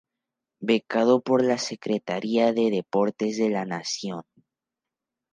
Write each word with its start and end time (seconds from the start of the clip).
Becado 0.61 1.21
por 1.21 1.43
la 1.43 1.59
Secretaría 1.59 2.53
de 2.53 2.71
Deportes 2.71 3.37
de 3.37 3.51
la 3.51 3.65
Nación. 3.65 4.23